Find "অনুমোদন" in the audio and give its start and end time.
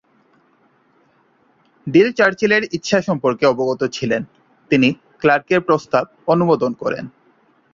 6.27-6.71